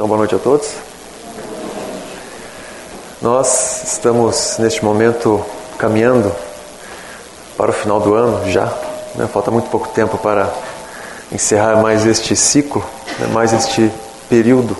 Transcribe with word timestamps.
Então, 0.00 0.08
boa 0.08 0.16
noite 0.16 0.34
a 0.34 0.38
todos. 0.38 0.66
Nós 3.20 3.82
estamos 3.84 4.56
neste 4.58 4.82
momento 4.82 5.44
caminhando 5.76 6.34
para 7.54 7.70
o 7.70 7.74
final 7.74 8.00
do 8.00 8.14
ano 8.14 8.50
já. 8.50 8.64
Né? 9.14 9.28
Falta 9.30 9.50
muito 9.50 9.68
pouco 9.68 9.88
tempo 9.88 10.16
para 10.16 10.50
encerrar 11.30 11.82
mais 11.82 12.06
este 12.06 12.34
ciclo, 12.34 12.82
né? 13.18 13.26
mais 13.26 13.52
este 13.52 13.92
período 14.26 14.74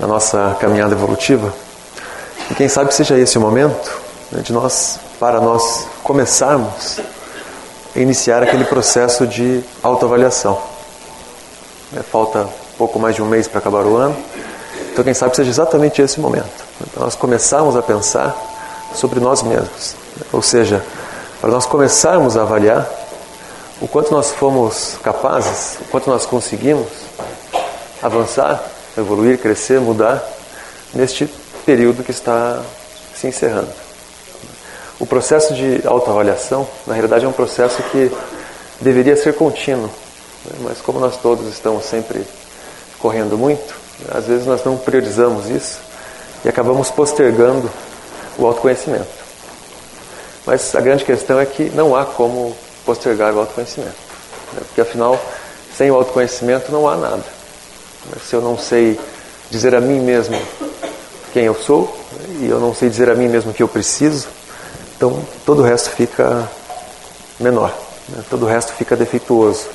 na 0.00 0.08
nossa 0.08 0.56
caminhada 0.58 0.96
evolutiva. 0.96 1.54
E 2.50 2.56
quem 2.56 2.68
sabe 2.68 2.92
seja 2.92 3.16
esse 3.16 3.38
o 3.38 3.40
momento 3.40 3.96
né, 4.32 4.42
de 4.42 4.52
nós, 4.52 4.98
para 5.20 5.40
nós 5.40 5.86
começarmos 6.02 6.98
a 7.94 8.00
iniciar 8.00 8.42
aquele 8.42 8.64
processo 8.64 9.28
de 9.28 9.62
autoavaliação. 9.80 10.60
Né, 11.92 12.02
falta 12.02 12.63
pouco 12.76 12.98
mais 12.98 13.14
de 13.14 13.22
um 13.22 13.26
mês 13.26 13.48
para 13.48 13.58
acabar 13.58 13.84
o 13.84 13.96
ano, 13.96 14.16
então 14.92 15.04
quem 15.04 15.14
sabe 15.14 15.34
seja 15.34 15.50
exatamente 15.50 16.00
esse 16.00 16.20
momento. 16.20 16.64
Então 16.80 17.02
nós 17.02 17.14
começarmos 17.14 17.76
a 17.76 17.82
pensar 17.82 18.36
sobre 18.94 19.20
nós 19.20 19.42
mesmos, 19.42 19.96
ou 20.32 20.40
seja, 20.42 20.84
para 21.40 21.50
nós 21.50 21.66
começarmos 21.66 22.36
a 22.36 22.42
avaliar 22.42 22.88
o 23.80 23.88
quanto 23.88 24.12
nós 24.12 24.30
fomos 24.30 24.96
capazes, 25.02 25.78
o 25.80 25.84
quanto 25.90 26.08
nós 26.08 26.24
conseguimos 26.24 26.86
avançar, 28.02 28.62
evoluir, 28.96 29.38
crescer, 29.38 29.80
mudar 29.80 30.22
neste 30.94 31.26
período 31.66 32.04
que 32.04 32.10
está 32.10 32.62
se 33.14 33.26
encerrando. 33.26 33.68
O 34.98 35.06
processo 35.06 35.54
de 35.54 35.80
autoavaliação, 35.86 36.66
na 36.86 36.94
realidade, 36.94 37.24
é 37.24 37.28
um 37.28 37.32
processo 37.32 37.82
que 37.90 38.10
deveria 38.80 39.16
ser 39.16 39.34
contínuo, 39.34 39.90
né? 40.44 40.56
mas 40.60 40.80
como 40.80 41.00
nós 41.00 41.16
todos 41.16 41.48
estamos 41.48 41.84
sempre 41.84 42.24
correndo 43.04 43.36
muito, 43.36 43.74
às 44.10 44.24
vezes 44.24 44.46
nós 44.46 44.64
não 44.64 44.78
priorizamos 44.78 45.50
isso 45.50 45.78
e 46.42 46.48
acabamos 46.48 46.90
postergando 46.90 47.70
o 48.38 48.46
autoconhecimento. 48.46 49.06
Mas 50.46 50.74
a 50.74 50.80
grande 50.80 51.04
questão 51.04 51.38
é 51.38 51.44
que 51.44 51.64
não 51.74 51.94
há 51.94 52.06
como 52.06 52.56
postergar 52.86 53.34
o 53.34 53.40
autoconhecimento, 53.40 53.92
né? 54.54 54.62
porque 54.66 54.80
afinal, 54.80 55.20
sem 55.76 55.90
o 55.90 55.96
autoconhecimento 55.96 56.72
não 56.72 56.88
há 56.88 56.96
nada. 56.96 57.22
Se 58.26 58.34
eu 58.34 58.40
não 58.40 58.56
sei 58.56 58.98
dizer 59.50 59.74
a 59.74 59.82
mim 59.82 60.00
mesmo 60.00 60.40
quem 61.34 61.44
eu 61.44 61.54
sou, 61.54 61.94
né? 62.12 62.46
e 62.46 62.48
eu 62.48 62.58
não 62.58 62.74
sei 62.74 62.88
dizer 62.88 63.10
a 63.10 63.14
mim 63.14 63.28
mesmo 63.28 63.50
o 63.50 63.54
que 63.54 63.62
eu 63.62 63.68
preciso, 63.68 64.28
então 64.96 65.22
todo 65.44 65.58
o 65.60 65.62
resto 65.62 65.90
fica 65.90 66.48
menor, 67.38 67.70
né? 68.08 68.24
todo 68.30 68.46
o 68.46 68.48
resto 68.48 68.72
fica 68.72 68.96
defeituoso. 68.96 69.66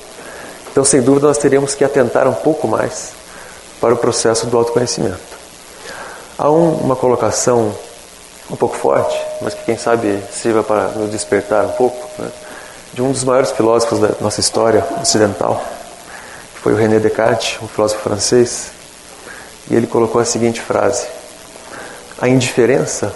Então, 0.71 0.83
sem 0.83 0.99
dúvida, 0.99 1.27
nós 1.27 1.37
teríamos 1.37 1.75
que 1.75 1.83
atentar 1.83 2.27
um 2.27 2.33
pouco 2.33 2.67
mais 2.67 3.18
para 3.79 3.93
o 3.93 3.97
processo 3.97 4.45
do 4.47 4.57
autoconhecimento. 4.57 5.39
Há 6.37 6.49
um, 6.49 6.75
uma 6.75 6.95
colocação 6.95 7.75
um 8.49 8.55
pouco 8.55 8.75
forte, 8.75 9.17
mas 9.41 9.53
que 9.53 9.63
quem 9.63 9.77
sabe 9.77 10.21
sirva 10.31 10.63
para 10.63 10.89
nos 10.89 11.11
despertar 11.11 11.65
um 11.65 11.71
pouco, 11.71 12.09
né? 12.17 12.29
de 12.93 13.01
um 13.01 13.11
dos 13.11 13.23
maiores 13.23 13.51
filósofos 13.51 13.99
da 13.99 14.09
nossa 14.19 14.39
história 14.39 14.85
ocidental, 15.01 15.63
que 16.55 16.61
foi 16.61 16.73
o 16.73 16.75
René 16.75 16.99
Descartes, 16.99 17.61
um 17.61 17.67
filósofo 17.67 18.01
francês, 18.01 18.71
e 19.69 19.75
ele 19.75 19.85
colocou 19.85 20.19
a 20.19 20.25
seguinte 20.25 20.59
frase: 20.59 21.07
A 22.19 22.27
indiferença 22.27 23.13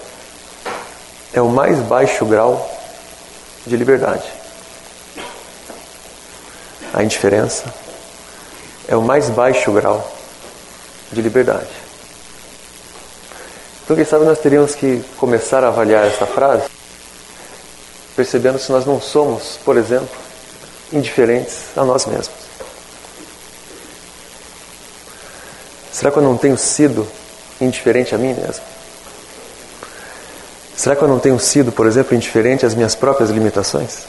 é 1.34 1.42
o 1.42 1.50
mais 1.50 1.80
baixo 1.80 2.26
grau 2.26 2.70
de 3.66 3.76
liberdade. 3.76 4.26
A 6.94 7.02
indiferença 7.02 7.74
é 8.88 8.96
o 8.96 9.02
mais 9.02 9.30
baixo 9.30 9.72
grau 9.72 10.13
de 11.14 11.22
liberdade. 11.22 11.70
Então, 13.84 13.96
quem 13.96 14.06
sabe 14.06 14.26
nós 14.26 14.40
teríamos 14.40 14.76
que 14.76 15.04
começar 15.18 15.64
a 15.64 15.68
avaliar 15.68 16.06
essa 16.06 16.26
frase, 16.26 16.64
percebendo 18.16 18.58
se 18.58 18.72
nós 18.72 18.86
não 18.86 19.00
somos, 19.02 19.60
por 19.64 19.78
exemplo, 19.78 20.10
indiferentes 20.92 21.66
a 21.76 21.84
nós 21.84 22.06
mesmos. 22.06 22.44
Será 25.92 26.12
que 26.12 26.18
eu 26.18 26.24
não 26.24 26.38
tenho 26.38 26.58
sido 26.58 27.08
indiferente 27.60 28.16
a 28.16 28.18
mim 28.18 28.34
mesmo? 28.34 28.64
Será 30.76 30.96
que 30.96 31.02
eu 31.02 31.08
não 31.08 31.20
tenho 31.20 31.40
sido, 31.40 31.72
por 31.72 31.86
exemplo, 31.86 32.16
indiferente 32.16 32.66
às 32.66 32.74
minhas 32.74 32.96
próprias 32.96 33.30
limitações? 33.30 34.00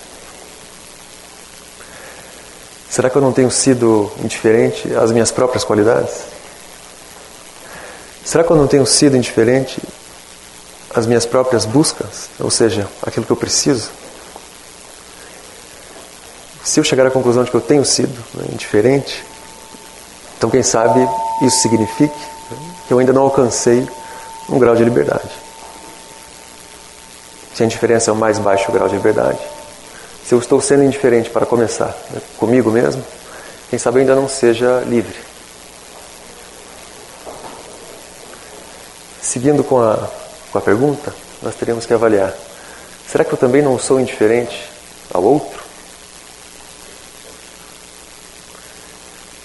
Será 2.89 3.11
que 3.11 3.17
eu 3.17 3.23
não 3.23 3.33
tenho 3.33 3.51
sido 3.51 4.11
indiferente 4.23 4.95
às 4.95 5.11
minhas 5.11 5.31
próprias 5.31 5.65
qualidades? 5.65 6.34
Será 8.35 8.43
que 8.43 8.51
eu 8.51 8.57
não 8.57 8.67
tenho 8.67 8.85
sido 8.85 9.17
indiferente 9.17 9.81
às 10.93 11.07
minhas 11.07 11.25
próprias 11.25 11.65
buscas, 11.65 12.29
ou 12.41 12.51
seja, 12.51 12.89
aquilo 13.01 13.25
que 13.25 13.31
eu 13.31 13.37
preciso? 13.37 13.89
Se 16.65 16.81
eu 16.81 16.83
chegar 16.83 17.07
à 17.07 17.13
conclusão 17.13 17.45
de 17.45 17.53
que 17.53 17.57
eu 17.57 17.61
tenho 17.61 17.85
sido 17.85 18.13
né, 18.35 18.47
indiferente, 18.53 19.25
então 20.37 20.51
quem 20.51 20.65
sabe 20.65 21.09
isso 21.43 21.63
signifique 21.63 22.19
que 22.89 22.93
eu 22.93 22.99
ainda 22.99 23.13
não 23.13 23.23
alcancei 23.23 23.89
um 24.49 24.59
grau 24.59 24.75
de 24.75 24.83
liberdade. 24.83 25.31
Se 27.55 27.63
a 27.63 27.67
indiferença 27.67 28.11
é 28.11 28.13
o 28.13 28.17
mais 28.17 28.37
baixo 28.41 28.73
grau 28.73 28.89
de 28.89 28.97
liberdade, 28.97 29.39
se 30.27 30.35
eu 30.35 30.41
estou 30.41 30.61
sendo 30.61 30.83
indiferente 30.83 31.31
para 31.31 31.47
começar 31.47 31.97
né, 32.11 32.21
comigo 32.37 32.69
mesmo, 32.69 33.05
quem 33.71 33.79
sabe 33.79 33.99
eu 33.99 34.01
ainda 34.01 34.17
não 34.17 34.29
seja 34.29 34.81
livre. 34.89 35.34
Seguindo 39.25 39.65
com 39.65 39.81
a, 39.81 40.07
com 40.53 40.59
a 40.59 40.61
pergunta, 40.61 41.15
nós 41.43 41.55
teríamos 41.55 41.87
que 41.87 41.95
avaliar: 41.95 42.35
será 43.11 43.25
que 43.25 43.33
eu 43.33 43.39
também 43.39 43.63
não 43.63 43.79
sou 43.79 43.99
indiferente 43.99 44.69
ao 45.13 45.25
outro? 45.25 45.65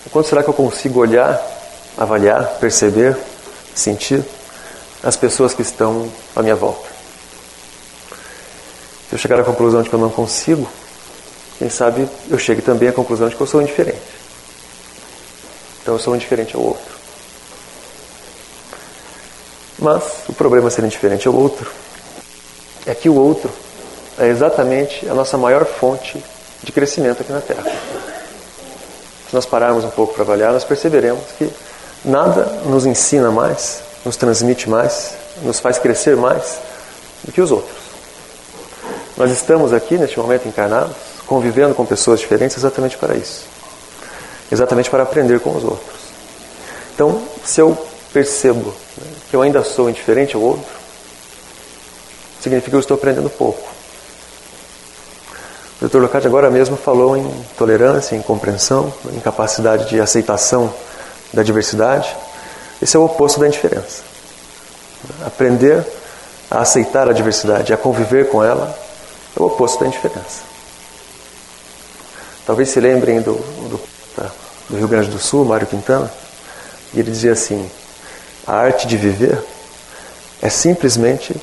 O 0.06 0.10
quanto 0.10 0.28
será 0.28 0.44
que 0.44 0.50
eu 0.50 0.54
consigo 0.54 1.00
olhar, 1.00 1.42
avaliar, 1.98 2.58
perceber, 2.60 3.18
sentir 3.74 4.22
as 5.02 5.16
pessoas 5.16 5.54
que 5.54 5.62
estão 5.62 6.12
à 6.36 6.44
minha 6.44 6.58
volta? 6.58 6.90
Se 9.08 9.16
eu 9.16 9.18
chegar 9.18 9.40
à 9.40 9.46
conclusão 9.46 9.82
de 9.82 9.90
que 9.90 9.96
eu 9.96 10.00
não 10.00 10.10
consigo, 10.10 10.70
quem 11.58 11.70
sabe 11.70 12.06
eu 12.30 12.38
chegue 12.38 12.62
também 12.62 12.90
à 12.90 12.92
conclusão 12.92 13.30
de 13.30 13.36
que 13.36 13.42
eu 13.42 13.48
sou 13.48 13.62
indiferente. 13.62 14.02
Então 15.82 15.94
eu 15.94 16.00
sou 16.00 16.14
indiferente 16.14 16.54
ao 16.54 16.64
outro. 16.64 16.89
Mas 19.82 20.04
o 20.28 20.34
problema 20.34 20.70
ser 20.70 20.84
indiferente 20.84 21.28
ao 21.28 21.34
outro 21.34 21.72
é 22.86 22.94
que 22.94 23.08
o 23.08 23.16
outro 23.16 23.50
é 24.18 24.28
exatamente 24.28 25.08
a 25.08 25.14
nossa 25.14 25.38
maior 25.38 25.66
fonte 25.66 26.22
de 26.62 26.72
crescimento 26.72 27.22
aqui 27.22 27.32
na 27.32 27.40
Terra. 27.40 27.64
Se 27.64 29.34
nós 29.34 29.46
pararmos 29.46 29.86
um 29.86 29.90
pouco 29.90 30.14
para 30.14 30.24
avaliar, 30.24 30.52
nós 30.52 30.64
perceberemos 30.64 31.24
que 31.38 31.50
nada 32.04 32.46
nos 32.66 32.86
ensina 32.86 33.32
mais, 33.32 33.82
nos 34.04 34.18
transmite 34.18 34.70
mais, 34.70 35.14
nos 35.44 35.60
faz 35.60 35.78
crescer 35.78 36.18
mais 36.18 36.60
do 37.24 37.32
que 37.32 37.40
os 37.40 37.52
outros. 37.52 37.78
Nós 39.16 39.32
estamos 39.32 39.72
aqui, 39.72 39.98
neste 39.98 40.18
momento 40.20 40.48
encarnados, 40.48 40.96
convivendo 41.26 41.76
com 41.76 41.86
pessoas 41.86 42.20
diferentes 42.20 42.58
exatamente 42.58 42.98
para 42.98 43.16
isso. 43.16 43.46
Exatamente 44.52 44.90
para 44.90 45.04
aprender 45.04 45.40
com 45.40 45.56
os 45.56 45.64
outros. 45.64 46.00
Então, 46.96 47.22
se 47.46 47.62
eu 47.62 47.78
percebo 48.14 48.74
né, 48.98 49.08
que 49.30 49.36
eu 49.36 49.42
ainda 49.42 49.64
sou 49.64 49.90
indiferente 49.90 50.36
ao 50.36 50.42
outro, 50.42 50.72
significa 52.42 52.72
que 52.72 52.76
eu 52.76 52.80
estou 52.80 52.96
aprendendo 52.96 53.30
pouco. 53.30 53.68
O 55.82 55.88
Dr. 55.88 56.00
Locati 56.00 56.28
agora 56.28 56.50
mesmo 56.50 56.76
falou 56.76 57.16
em 57.16 57.46
tolerância, 57.58 58.16
em 58.16 58.22
compreensão, 58.22 58.94
em 59.14 59.20
capacidade 59.20 59.88
de 59.88 60.00
aceitação 60.02 60.74
da 61.34 61.42
diversidade. 61.42 62.14
Esse 62.82 62.98
é 62.98 63.00
o 63.00 63.06
oposto 63.06 63.40
da 63.40 63.48
indiferença. 63.48 64.02
Aprender 65.26 65.86
a 66.52 66.60
aceitar 66.60 67.08
a 67.08 67.14
diversidade, 67.14 67.72
a 67.72 67.78
conviver 67.78 68.30
com 68.30 68.44
ela, 68.44 68.78
é 69.38 69.42
o 69.42 69.46
oposto 69.46 69.80
da 69.80 69.88
indiferença. 69.88 70.42
Talvez 72.46 72.70
se 72.70 72.80
lembrem 72.80 73.22
do, 73.22 73.34
do, 73.34 73.80
do 74.70 74.78
Rio 74.78 74.88
Grande 74.88 75.10
do 75.10 75.20
Sul, 75.20 75.46
Mário 75.46 75.68
Quintana, 75.68 76.12
e 76.94 77.00
ele 77.00 77.12
dizia 77.12 77.32
assim: 77.32 77.70
a 78.50 78.56
arte 78.56 78.88
de 78.88 78.98
viver 78.98 79.40
é 80.42 80.50
simplesmente 80.50 81.40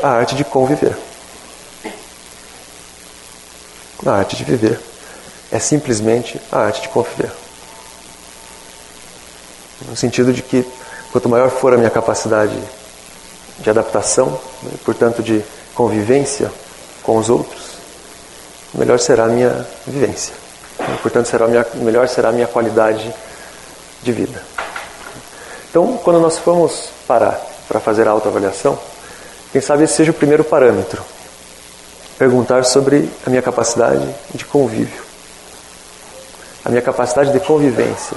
a 0.00 0.08
arte 0.08 0.36
de 0.36 0.44
conviver. 0.44 0.96
A 4.06 4.12
arte 4.12 4.36
de 4.36 4.44
viver 4.44 4.78
é 5.50 5.58
simplesmente 5.58 6.40
a 6.52 6.60
arte 6.60 6.82
de 6.82 6.88
conviver. 6.90 7.32
No 9.88 9.96
sentido 9.96 10.32
de 10.32 10.42
que 10.42 10.64
quanto 11.10 11.28
maior 11.28 11.50
for 11.50 11.74
a 11.74 11.76
minha 11.76 11.90
capacidade 11.90 12.56
de 13.58 13.68
adaptação, 13.68 14.40
né, 14.62 14.70
portanto 14.84 15.24
de 15.24 15.42
convivência 15.74 16.52
com 17.02 17.16
os 17.16 17.30
outros, 17.30 17.78
melhor 18.72 19.00
será 19.00 19.24
a 19.24 19.28
minha 19.28 19.66
vivência. 19.84 20.34
Portanto, 21.02 21.26
será 21.26 21.48
minha, 21.48 21.66
melhor 21.74 22.08
será 22.08 22.28
a 22.28 22.32
minha 22.32 22.46
qualidade 22.46 23.12
de 24.04 24.12
vida. 24.12 24.53
Então, 25.74 25.98
quando 26.04 26.20
nós 26.20 26.38
formos 26.38 26.90
parar 27.04 27.36
para 27.66 27.80
fazer 27.80 28.06
a 28.06 28.12
autoavaliação, 28.12 28.78
quem 29.50 29.60
sabe 29.60 29.82
esse 29.82 29.94
seja 29.94 30.12
o 30.12 30.14
primeiro 30.14 30.44
parâmetro. 30.44 31.02
Perguntar 32.16 32.64
sobre 32.64 33.10
a 33.26 33.28
minha 33.28 33.42
capacidade 33.42 34.08
de 34.32 34.44
convívio, 34.44 35.02
a 36.64 36.68
minha 36.68 36.80
capacidade 36.80 37.32
de 37.32 37.40
convivência. 37.40 38.16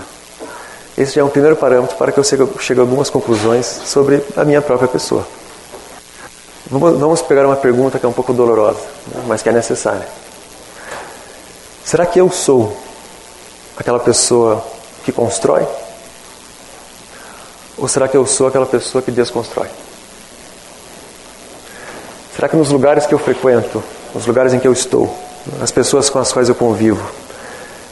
Esse 0.95 1.15
já 1.15 1.21
é 1.21 1.24
um 1.24 1.30
primeiro 1.30 1.56
parâmetro 1.56 1.98
para 1.98 2.12
que 2.12 2.19
eu 2.19 2.24
chegue 2.24 2.80
a 2.80 2.83
algumas 2.83 3.09
conclusões 3.09 3.65
sobre 3.65 4.24
a 4.36 4.45
minha 4.45 4.62
própria 4.62 4.88
pessoa. 4.88 5.27
Vamos 6.69 7.24
pegar 7.24 7.44
uma 7.44 7.56
pergunta 7.56 7.98
que 7.98 8.06
é 8.06 8.09
um 8.09 8.13
pouco 8.13 8.33
dolorosa, 8.33 8.86
né, 9.07 9.24
mas 9.25 9.42
que 9.42 9.50
é 9.50 9.51
necessária. 9.51 10.07
Será 11.83 12.06
que 12.06 12.19
eu 12.19 12.30
sou 12.30 12.77
aquela 13.75 14.00
pessoa 14.00 14.63
que 15.04 15.12
constrói? 15.12 15.65
Ou 17.78 17.88
será 17.88 18.08
que 18.08 18.18
eu 18.18 18.26
sou 18.26 18.48
aquela 18.48 18.66
pessoa 18.66 19.02
que 19.02 19.12
desconstrói? 19.12 19.68
Será 22.36 22.50
que 22.50 22.56
nos 22.56 22.70
lugares 22.70 23.06
que 23.06 23.14
eu 23.14 23.20
frequento, 23.20 23.84
nos 24.14 24.26
lugares 24.26 24.54
em 24.54 24.60
que 24.60 24.68
eu 24.68 24.74
estou, 24.74 25.16
as 25.62 25.72
pessoas 25.72 26.10
com 26.10 26.20
as 26.20 26.32
quais 26.32 26.50
eu 26.50 26.56
convivo, 26.56 27.04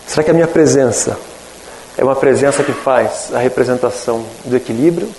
será 0.08 0.24
que 0.24 0.32
a 0.32 0.34
minha 0.34 0.48
presença 0.48 1.18
é 1.98 2.04
uma 2.04 2.16
presença 2.16 2.64
que 2.64 2.74
faz 2.74 3.34
a 3.34 3.40
representação 3.40 4.26
do 4.44 4.56
equilíbrio? 4.56 5.10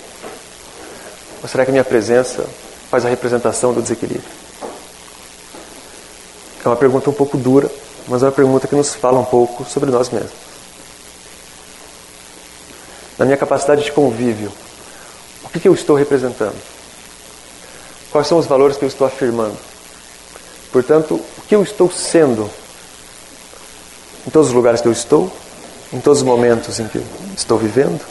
Ou 1.41 1.49
será 1.49 1.65
que 1.65 1.71
a 1.71 1.73
minha 1.73 1.83
presença 1.83 2.45
faz 2.89 3.05
a 3.05 3.09
representação 3.09 3.73
do 3.73 3.81
desequilíbrio? 3.81 4.29
É 6.63 6.67
uma 6.67 6.75
pergunta 6.75 7.09
um 7.09 7.13
pouco 7.13 7.37
dura, 7.37 7.69
mas 8.07 8.21
é 8.21 8.25
uma 8.25 8.31
pergunta 8.31 8.67
que 8.67 8.75
nos 8.75 8.93
fala 8.93 9.19
um 9.19 9.25
pouco 9.25 9.63
sobre 9.65 9.89
nós 9.89 10.09
mesmos. 10.09 10.46
Na 13.17 13.25
minha 13.25 13.37
capacidade 13.37 13.83
de 13.83 13.91
convívio, 13.91 14.51
o 15.43 15.49
que, 15.49 15.59
que 15.59 15.67
eu 15.67 15.73
estou 15.73 15.95
representando? 15.95 16.55
Quais 18.11 18.27
são 18.27 18.37
os 18.37 18.45
valores 18.45 18.77
que 18.77 18.83
eu 18.83 18.87
estou 18.87 19.07
afirmando? 19.07 19.57
Portanto, 20.71 21.15
o 21.15 21.41
que 21.47 21.55
eu 21.55 21.63
estou 21.63 21.89
sendo 21.89 22.49
em 24.25 24.29
todos 24.29 24.49
os 24.49 24.53
lugares 24.53 24.81
que 24.81 24.87
eu 24.87 24.91
estou, 24.91 25.31
em 25.91 25.99
todos 26.01 26.19
os 26.19 26.25
momentos 26.25 26.79
em 26.79 26.87
que 26.87 27.01
estou 27.35 27.57
vivendo 27.57 28.01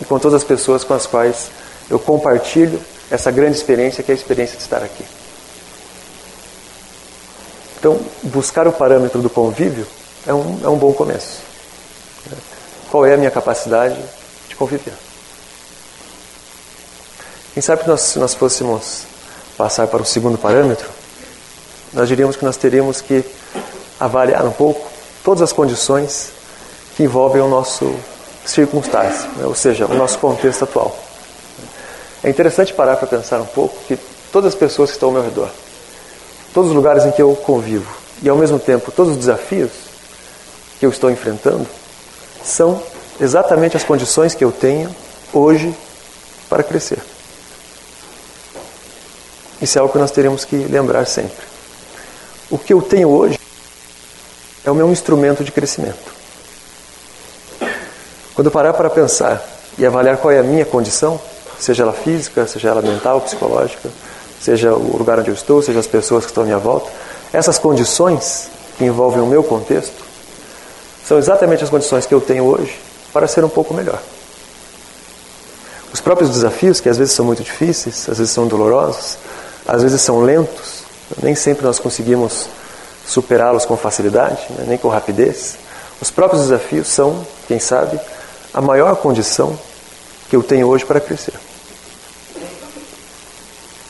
e 0.00 0.04
com 0.04 0.18
todas 0.18 0.42
as 0.42 0.44
pessoas 0.44 0.84
com 0.84 0.92
as 0.92 1.06
quais 1.06 1.50
eu 1.88 1.98
compartilho 1.98 2.80
essa 3.10 3.30
grande 3.30 3.56
experiência 3.56 4.02
que 4.02 4.10
é 4.10 4.14
a 4.14 4.16
experiência 4.16 4.56
de 4.56 4.62
estar 4.62 4.82
aqui. 4.82 5.04
Então, 7.78 8.00
buscar 8.24 8.66
o 8.66 8.72
parâmetro 8.72 9.22
do 9.22 9.30
convívio 9.30 9.86
é 10.26 10.34
um, 10.34 10.60
é 10.64 10.68
um 10.68 10.76
bom 10.76 10.92
começo. 10.92 11.38
Qual 12.90 13.06
é 13.06 13.14
a 13.14 13.16
minha 13.16 13.30
capacidade 13.30 13.96
de 14.56 14.58
conviver? 14.58 14.94
Quem 17.52 17.62
sabe 17.62 17.82
que 17.82 17.88
nós, 17.88 18.00
se 18.00 18.18
nós 18.18 18.34
fôssemos 18.34 19.02
passar 19.56 19.86
para 19.86 20.02
o 20.02 20.04
segundo 20.04 20.38
parâmetro, 20.38 20.88
nós 21.92 22.08
diríamos 22.08 22.36
que 22.36 22.44
nós 22.44 22.56
teríamos 22.56 23.00
que 23.00 23.24
avaliar 24.00 24.44
um 24.44 24.50
pouco 24.50 24.90
todas 25.22 25.42
as 25.42 25.52
condições 25.52 26.30
que 26.96 27.02
envolvem 27.02 27.40
o 27.40 27.48
nosso 27.48 27.94
circunstância, 28.44 29.28
né? 29.36 29.44
ou 29.44 29.54
seja, 29.54 29.86
o 29.86 29.94
nosso 29.94 30.18
contexto 30.18 30.64
atual. 30.64 30.96
É 32.22 32.30
interessante 32.30 32.72
parar 32.72 32.96
para 32.96 33.06
pensar 33.06 33.40
um 33.40 33.46
pouco 33.46 33.76
que 33.86 33.98
todas 34.32 34.52
as 34.52 34.58
pessoas 34.58 34.90
que 34.90 34.96
estão 34.96 35.10
ao 35.10 35.14
meu 35.14 35.22
redor, 35.22 35.50
todos 36.52 36.70
os 36.70 36.76
lugares 36.76 37.04
em 37.04 37.10
que 37.10 37.22
eu 37.22 37.34
convivo 37.36 37.90
e 38.22 38.28
ao 38.28 38.36
mesmo 38.36 38.58
tempo 38.58 38.90
todos 38.90 39.12
os 39.12 39.18
desafios 39.18 39.70
que 40.78 40.86
eu 40.86 40.90
estou 40.90 41.10
enfrentando 41.10 41.66
são 42.44 42.82
exatamente 43.20 43.76
as 43.76 43.84
condições 43.84 44.34
que 44.34 44.44
eu 44.44 44.52
tenho 44.52 44.94
hoje 45.32 45.74
para 46.48 46.62
crescer. 46.62 46.98
Isso 49.60 49.78
é 49.78 49.80
algo 49.80 49.92
que 49.92 49.98
nós 49.98 50.10
teremos 50.10 50.44
que 50.44 50.56
lembrar 50.56 51.06
sempre. 51.06 51.44
O 52.50 52.58
que 52.58 52.72
eu 52.72 52.82
tenho 52.82 53.08
hoje 53.08 53.38
é 54.64 54.70
o 54.70 54.74
meu 54.74 54.90
instrumento 54.90 55.42
de 55.42 55.50
crescimento. 55.50 56.14
Quando 58.34 58.46
eu 58.48 58.50
parar 58.50 58.74
para 58.74 58.90
pensar 58.90 59.42
e 59.78 59.86
avaliar 59.86 60.18
qual 60.18 60.30
é 60.30 60.38
a 60.38 60.42
minha 60.42 60.64
condição, 60.64 61.20
seja 61.58 61.82
ela 61.82 61.92
física, 61.92 62.46
seja 62.46 62.68
ela 62.68 62.82
mental, 62.82 63.20
psicológica, 63.22 63.88
seja 64.40 64.74
o 64.74 64.98
lugar 64.98 65.18
onde 65.18 65.30
eu 65.30 65.34
estou, 65.34 65.62
seja 65.62 65.80
as 65.80 65.86
pessoas 65.86 66.24
que 66.24 66.30
estão 66.30 66.42
à 66.42 66.46
minha 66.46 66.58
volta, 66.58 66.90
essas 67.32 67.58
condições 67.58 68.48
que 68.76 68.84
envolvem 68.84 69.22
o 69.22 69.26
meu 69.26 69.42
contexto 69.42 70.04
são 71.04 71.18
exatamente 71.18 71.64
as 71.64 71.70
condições 71.70 72.04
que 72.04 72.12
eu 72.12 72.20
tenho 72.20 72.44
hoje 72.44 72.85
para 73.16 73.26
ser 73.26 73.42
um 73.42 73.48
pouco 73.48 73.72
melhor. 73.72 73.98
Os 75.90 76.02
próprios 76.02 76.28
desafios, 76.28 76.80
que 76.80 76.88
às 76.90 76.98
vezes 76.98 77.14
são 77.14 77.24
muito 77.24 77.42
difíceis, 77.42 78.06
às 78.10 78.18
vezes 78.18 78.30
são 78.30 78.46
dolorosos, 78.46 79.16
às 79.66 79.82
vezes 79.82 80.02
são 80.02 80.20
lentos, 80.20 80.82
nem 81.22 81.34
sempre 81.34 81.64
nós 81.64 81.78
conseguimos 81.78 82.46
superá-los 83.06 83.64
com 83.64 83.74
facilidade, 83.74 84.44
né, 84.50 84.66
nem 84.68 84.76
com 84.76 84.88
rapidez. 84.88 85.56
Os 85.98 86.10
próprios 86.10 86.42
desafios 86.42 86.88
são, 86.88 87.26
quem 87.48 87.58
sabe, 87.58 87.98
a 88.52 88.60
maior 88.60 88.96
condição 88.96 89.58
que 90.28 90.36
eu 90.36 90.42
tenho 90.42 90.66
hoje 90.68 90.84
para 90.84 91.00
crescer. 91.00 91.32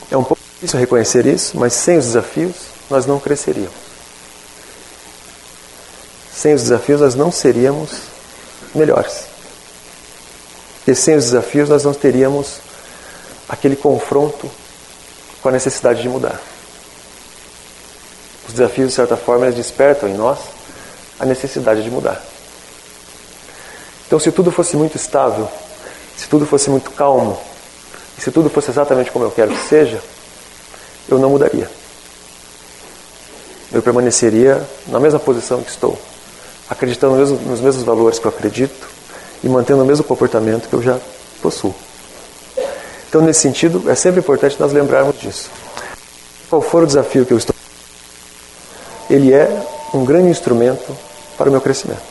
É 0.09 0.15
um 0.15 0.23
pouco 0.23 0.41
difícil 0.53 0.79
reconhecer 0.79 1.25
isso, 1.25 1.59
mas 1.59 1.73
sem 1.73 1.97
os 1.97 2.05
desafios 2.05 2.55
nós 2.89 3.05
não 3.05 3.19
cresceríamos. 3.19 3.75
Sem 6.33 6.53
os 6.53 6.61
desafios 6.61 7.01
nós 7.01 7.13
não 7.13 7.29
seríamos 7.29 8.15
melhores. 8.77 9.25
E 10.87 10.95
sem 10.95 11.15
os 11.15 11.25
desafios 11.25 11.67
nós 11.67 11.83
não 11.83 11.93
teríamos 11.93 12.59
aquele 13.49 13.75
confronto 13.75 14.49
com 15.41 15.49
a 15.49 15.51
necessidade 15.51 16.01
de 16.01 16.07
mudar. 16.07 16.39
Os 18.47 18.53
desafios, 18.53 18.89
de 18.89 18.95
certa 18.95 19.17
forma, 19.17 19.45
eles 19.45 19.57
despertam 19.57 20.07
em 20.07 20.13
nós 20.13 20.39
a 21.19 21.25
necessidade 21.25 21.83
de 21.83 21.91
mudar. 21.91 22.21
Então, 24.05 24.19
se 24.19 24.31
tudo 24.31 24.51
fosse 24.51 24.77
muito 24.77 24.95
estável, 24.95 25.49
se 26.15 26.27
tudo 26.29 26.45
fosse 26.45 26.69
muito 26.69 26.91
calmo, 26.91 27.37
e 28.17 28.21
se 28.21 28.31
tudo 28.31 28.49
fosse 28.49 28.71
exatamente 28.71 29.11
como 29.11 29.25
eu 29.25 29.31
quero 29.31 29.51
que 29.51 29.67
seja, 29.67 30.01
eu 31.09 31.19
não 31.19 31.29
mudaria. 31.29 31.69
Eu 33.71 33.81
permaneceria 33.81 34.65
na 34.87 34.99
mesma 34.99 35.19
posição 35.19 35.61
que 35.61 35.69
estou, 35.69 35.99
acreditando 36.69 37.15
nos 37.15 37.61
mesmos 37.61 37.83
valores 37.83 38.19
que 38.19 38.25
eu 38.25 38.29
acredito 38.29 38.87
e 39.43 39.49
mantendo 39.49 39.83
o 39.83 39.85
mesmo 39.85 40.03
comportamento 40.03 40.67
que 40.67 40.73
eu 40.73 40.81
já 40.81 40.99
possuo. 41.41 41.73
Então, 43.09 43.21
nesse 43.21 43.41
sentido, 43.41 43.89
é 43.89 43.95
sempre 43.95 44.19
importante 44.19 44.59
nós 44.59 44.73
lembrarmos 44.73 45.19
disso. 45.19 45.49
Qual 46.49 46.61
for 46.61 46.83
o 46.83 46.87
desafio 46.87 47.25
que 47.25 47.33
eu 47.33 47.37
estou, 47.37 47.55
ele 49.09 49.33
é 49.33 49.49
um 49.93 50.03
grande 50.03 50.29
instrumento 50.29 50.95
para 51.37 51.49
o 51.49 51.51
meu 51.51 51.61
crescimento. 51.61 52.01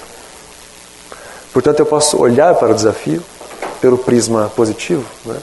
Portanto, 1.52 1.80
eu 1.80 1.86
posso 1.86 2.20
olhar 2.20 2.54
para 2.54 2.72
o 2.72 2.74
desafio 2.74 3.22
pelo 3.80 3.98
prisma 3.98 4.50
positivo 4.54 5.04
né, 5.24 5.36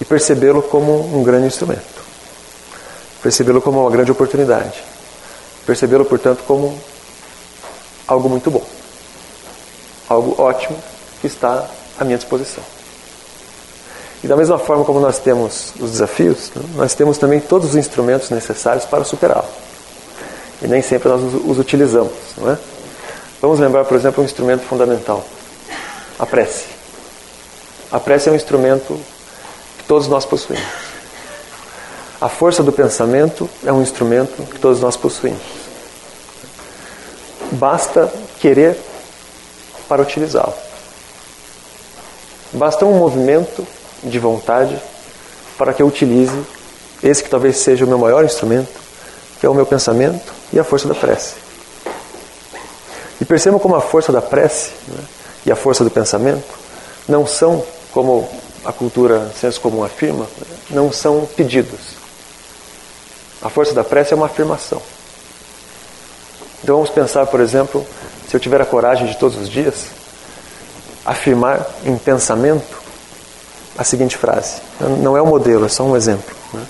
e 0.00 0.04
percebê-lo 0.04 0.62
como 0.62 1.16
um 1.16 1.22
grande 1.22 1.46
instrumento. 1.46 1.98
Percebê-lo 3.22 3.60
como 3.60 3.80
uma 3.80 3.90
grande 3.90 4.10
oportunidade. 4.10 4.82
Percebê-lo, 5.66 6.04
portanto, 6.04 6.42
como 6.46 6.78
algo 8.08 8.28
muito 8.28 8.50
bom. 8.50 8.64
Algo 10.08 10.40
ótimo 10.42 10.76
que 11.20 11.26
está 11.26 11.66
à 12.00 12.04
minha 12.04 12.16
disposição. 12.16 12.64
E 14.24 14.26
da 14.26 14.34
mesma 14.34 14.58
forma 14.58 14.84
como 14.84 14.98
nós 14.98 15.18
temos 15.18 15.74
os 15.78 15.92
desafios, 15.92 16.50
né, 16.56 16.62
nós 16.74 16.94
temos 16.94 17.18
também 17.18 17.38
todos 17.38 17.70
os 17.70 17.76
instrumentos 17.76 18.30
necessários 18.30 18.84
para 18.84 19.04
superá-los. 19.04 19.50
E 20.60 20.66
nem 20.66 20.82
sempre 20.82 21.08
nós 21.08 21.20
os 21.22 21.58
utilizamos. 21.58 22.12
Não 22.36 22.50
é? 22.50 22.58
Vamos 23.40 23.60
lembrar, 23.60 23.84
por 23.84 23.96
exemplo, 23.96 24.22
um 24.22 24.26
instrumento 24.26 24.62
fundamental: 24.62 25.24
a 26.18 26.26
prece. 26.26 26.66
A 27.92 28.00
prece 28.00 28.28
é 28.28 28.32
um 28.32 28.34
instrumento 28.34 28.98
que 29.78 29.84
todos 29.84 30.08
nós 30.08 30.24
possuímos. 30.24 30.66
A 32.20 32.28
força 32.28 32.64
do 32.64 32.72
pensamento 32.72 33.48
é 33.64 33.72
um 33.72 33.80
instrumento 33.80 34.42
que 34.50 34.58
todos 34.58 34.80
nós 34.80 34.96
possuímos. 34.96 35.57
Basta 37.52 38.12
querer 38.40 38.78
para 39.88 40.02
utilizá-lo. 40.02 40.54
Basta 42.52 42.84
um 42.84 42.98
movimento 42.98 43.66
de 44.02 44.18
vontade 44.18 44.80
para 45.56 45.72
que 45.72 45.82
eu 45.82 45.86
utilize 45.86 46.38
esse 47.02 47.22
que 47.22 47.30
talvez 47.30 47.56
seja 47.56 47.84
o 47.84 47.88
meu 47.88 47.98
maior 47.98 48.24
instrumento, 48.24 48.80
que 49.40 49.46
é 49.46 49.48
o 49.48 49.54
meu 49.54 49.66
pensamento 49.66 50.32
e 50.52 50.58
a 50.58 50.64
força 50.64 50.88
da 50.88 50.94
prece. 50.94 51.34
E 53.20 53.24
percebam 53.24 53.58
como 53.58 53.74
a 53.74 53.80
força 53.80 54.12
da 54.12 54.22
prece 54.22 54.70
né, 54.86 55.04
e 55.46 55.52
a 55.52 55.56
força 55.56 55.82
do 55.84 55.90
pensamento 55.90 56.58
não 57.08 57.26
são, 57.26 57.64
como 57.92 58.28
a 58.64 58.72
cultura 58.72 59.30
senso 59.38 59.60
comum 59.60 59.82
afirma, 59.82 60.26
não 60.70 60.92
são 60.92 61.26
pedidos. 61.36 61.96
A 63.40 63.48
força 63.48 63.72
da 63.72 63.84
prece 63.84 64.12
é 64.12 64.16
uma 64.16 64.26
afirmação. 64.26 64.80
Então 66.62 66.76
vamos 66.76 66.90
pensar, 66.90 67.26
por 67.26 67.40
exemplo, 67.40 67.86
se 68.28 68.36
eu 68.36 68.40
tiver 68.40 68.60
a 68.60 68.66
coragem 68.66 69.06
de 69.06 69.16
todos 69.16 69.36
os 69.38 69.48
dias 69.48 69.86
afirmar 71.04 71.66
em 71.84 71.96
pensamento 71.96 72.76
a 73.76 73.84
seguinte 73.84 74.16
frase. 74.16 74.60
Não 75.00 75.16
é 75.16 75.22
um 75.22 75.26
modelo, 75.26 75.64
é 75.64 75.68
só 75.68 75.84
um 75.84 75.96
exemplo. 75.96 76.36
Né? 76.52 76.66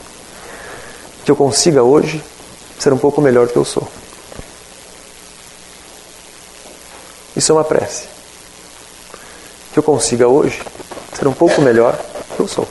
Que 1.25 1.30
eu 1.30 1.37
consiga 1.37 1.83
hoje 1.83 2.23
ser 2.78 2.92
um 2.92 2.99
pouco 2.99 3.21
melhor 3.21 3.47
do 3.47 3.52
que 3.52 3.59
eu 3.59 3.64
sou. 3.64 3.88
Isso 7.35 7.50
é 7.50 7.54
uma 7.54 7.64
prece. 7.64 8.04
Que 9.73 9.78
eu 9.78 9.83
consiga 9.83 10.28
hoje 10.28 10.62
ser 11.16 11.26
um 11.26 11.33
pouco 11.33 11.61
melhor 11.61 11.92
do 11.92 12.37
que 12.37 12.40
eu 12.40 12.49
sou. 12.49 12.68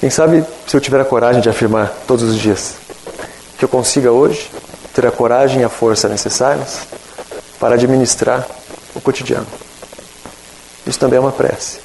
Quem 0.00 0.10
sabe, 0.10 0.44
se 0.66 0.76
eu 0.76 0.80
tiver 0.80 1.00
a 1.00 1.04
coragem 1.04 1.40
de 1.40 1.48
afirmar 1.48 1.92
todos 2.06 2.24
os 2.24 2.36
dias 2.36 2.85
que 3.58 3.64
eu 3.64 3.68
consiga 3.68 4.12
hoje 4.12 4.50
ter 4.94 5.06
a 5.06 5.10
coragem 5.10 5.60
e 5.60 5.64
a 5.64 5.68
força 5.68 6.08
necessárias 6.08 6.80
para 7.58 7.74
administrar 7.74 8.46
o 8.94 9.00
cotidiano. 9.00 9.46
Isso 10.86 10.98
também 10.98 11.16
é 11.16 11.20
uma 11.20 11.32
prece. 11.32 11.80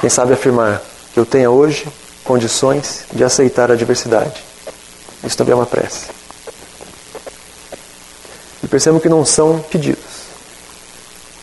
Quem 0.00 0.08
sabe 0.10 0.32
afirmar 0.32 0.82
que 1.12 1.20
eu 1.20 1.26
tenha 1.26 1.50
hoje 1.50 1.86
condições 2.24 3.04
de 3.12 3.24
aceitar 3.24 3.70
a 3.70 3.76
diversidade. 3.76 4.42
Isso 5.24 5.36
também 5.36 5.52
é 5.52 5.56
uma 5.56 5.66
prece. 5.66 6.06
E 8.62 8.66
percebam 8.66 9.00
que 9.00 9.08
não 9.08 9.24
são 9.24 9.60
pedidos, 9.60 10.04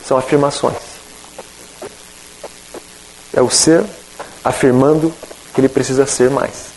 são 0.05 0.17
afirmações. 0.17 0.77
É 3.33 3.41
o 3.41 3.49
ser 3.49 3.83
afirmando 4.43 5.13
que 5.53 5.61
ele 5.61 5.69
precisa 5.69 6.05
ser 6.05 6.29
mais. 6.29 6.76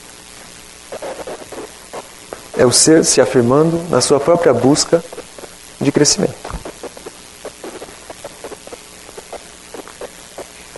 É 2.61 2.67
o 2.67 2.73
ser 2.73 3.07
se 3.07 3.23
afirmando 3.23 3.81
na 3.88 4.02
sua 4.02 4.21
própria 4.21 4.52
busca 4.52 5.02
de 5.81 5.90
crescimento. 5.90 6.35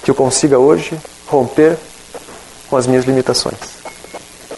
Que 0.05 0.11
eu 0.13 0.15
consiga 0.15 0.61
hoje 0.61 0.97
romper 1.27 1.77
com 2.71 2.77
as 2.77 2.87
minhas 2.87 3.05
limitações. 3.05 3.59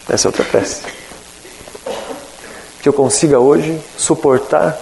Essa 0.07 0.27
é 0.27 0.29
outra 0.29 0.43
prece. 0.43 0.83
Que 2.83 2.87
eu 2.87 2.93
consiga 2.93 3.39
hoje 3.39 3.81
suportar 3.97 4.77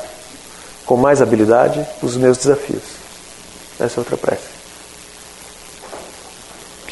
com 0.85 0.97
mais 0.97 1.21
habilidade 1.21 1.87
os 2.01 2.17
meus 2.17 2.37
desafios. 2.37 2.83
Essa 3.79 3.95
é 3.95 3.99
outra 3.99 4.17
prece 4.17 4.53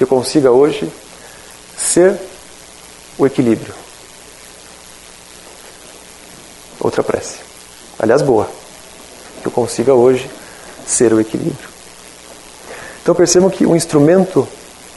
que 0.02 0.04
eu 0.06 0.08
consiga 0.08 0.50
hoje 0.50 0.92
ser 1.78 2.20
o 3.20 3.28
equilíbrio. 3.28 3.72
Outra 6.82 7.04
prece. 7.04 7.38
Aliás, 8.00 8.22
boa. 8.22 8.50
Que 9.42 9.48
eu 9.48 9.52
consiga 9.52 9.94
hoje 9.94 10.30
ser 10.86 11.14
o 11.14 11.22
equilíbrio. 11.22 11.70
Então 13.02 13.16
percebam 13.16 13.50
que 13.50 13.66
o 13.66 13.76
instrumento 13.76 14.48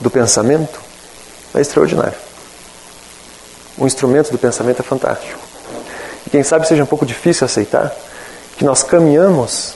do 0.01 0.11
pensamento 0.11 0.81
é 1.55 1.61
extraordinário. 1.61 2.19
O 3.77 3.87
instrumento 3.87 4.31
do 4.31 4.39
pensamento 4.39 4.81
é 4.81 4.83
fantástico. 4.83 5.39
E 6.27 6.31
quem 6.31 6.43
sabe 6.43 6.67
seja 6.67 6.83
um 6.83 6.87
pouco 6.87 7.05
difícil 7.05 7.45
aceitar 7.45 7.95
que 8.57 8.65
nós 8.65 8.83
caminhamos 8.83 9.75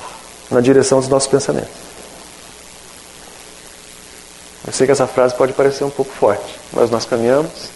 na 0.51 0.61
direção 0.61 0.99
dos 1.01 1.09
nossos 1.09 1.29
pensamentos. 1.29 1.89
Eu 4.67 4.73
sei 4.73 4.87
que 4.87 4.93
essa 4.93 5.07
frase 5.07 5.35
pode 5.35 5.53
parecer 5.53 5.85
um 5.85 5.91
pouco 5.91 6.13
forte, 6.13 6.59
mas 6.73 6.91
nós 6.91 7.05
caminhamos 7.05 7.71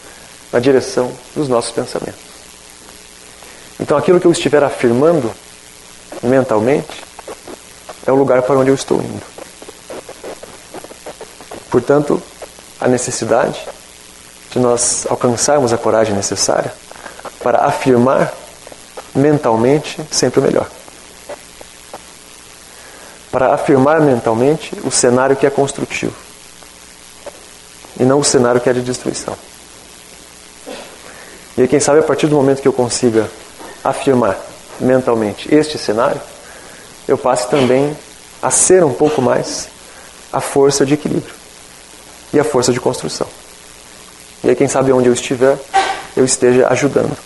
na 0.53 0.61
direção 0.61 1.11
dos 1.35 1.49
nossos 1.49 1.71
pensamentos. 1.71 2.32
Então, 3.81 3.97
aquilo 3.97 4.21
que 4.21 4.27
eu 4.27 4.33
estiver 4.33 4.63
afirmando 4.63 5.33
mentalmente 6.23 7.03
é 8.07 8.13
o 8.13 8.15
lugar 8.15 8.43
para 8.43 8.57
onde 8.57 8.71
eu 8.71 8.75
estou 8.75 8.99
indo. 8.99 9.23
Portanto, 11.71 12.23
a 12.81 12.89
necessidade 12.89 13.61
de 14.51 14.59
nós 14.59 15.07
alcançarmos 15.09 15.73
a 15.73 15.79
coragem 15.79 16.15
necessária 16.15 16.73
para 17.43 17.65
afirmar 17.65 18.33
mentalmente 19.15 20.01
sempre 20.11 20.41
o 20.41 20.43
melhor. 20.43 20.69
Para 23.31 23.55
afirmar 23.55 24.01
mentalmente 24.01 24.77
o 24.85 24.91
cenário 24.91 25.35
que 25.35 25.47
é 25.47 25.51
construtivo 25.51 26.15
e 27.99 28.05
não 28.05 28.19
o 28.19 28.25
cenário 28.25 28.61
que 28.61 28.69
é 28.69 28.73
de 28.73 28.83
destruição. 28.83 29.37
E 31.57 31.63
aí, 31.63 31.69
quem 31.69 31.81
sabe, 31.81 32.01
a 32.01 32.03
partir 32.03 32.27
do 32.27 32.37
momento 32.37 32.63
que 32.63 32.69
eu 32.69 32.73
consiga 32.73 33.29
afirmar 33.83 34.39
mentalmente 34.81 35.53
este 35.55 35.79
cenário, 35.79 36.21
eu 37.07 37.19
passe 37.19 37.49
também 37.49 37.97
a 38.41 38.51
ser 38.51 38.85
um 38.85 38.93
pouco 38.93 39.21
mais 39.21 39.69
a 40.33 40.41
força 40.41 40.87
de 40.87 40.95
equilíbrio 40.95 41.35
e 42.33 42.41
a 42.41 42.45
força 42.45 42.73
de 42.73 42.81
construção. 42.81 43.27
E 44.43 44.49
aí, 44.49 44.57
quem 44.57 44.67
sabe, 44.67 44.93
onde 44.93 45.09
eu 45.09 45.13
estiver, 45.13 45.59
eu 46.17 46.25
esteja 46.25 46.67
ajudando. 46.69 47.17